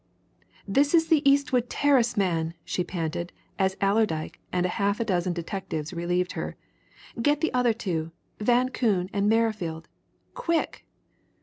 [0.67, 5.93] "This is the Eastbourne Terrace man!" she panted as Allerdyke and half a dozen detectives
[5.93, 6.55] relieved her.
[7.21, 9.87] "Get the other two Van Koon and Merrifield.
[10.33, 10.87] Quick!"